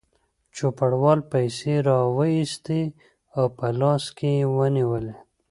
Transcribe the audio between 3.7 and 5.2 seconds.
لاس کې یې ونیولې.